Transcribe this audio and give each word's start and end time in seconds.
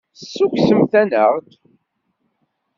Tessukksemt-aneɣ-d. 0.17 1.49